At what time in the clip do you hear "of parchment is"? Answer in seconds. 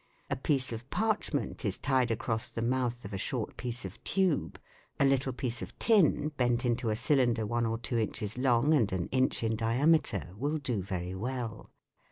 0.73-1.77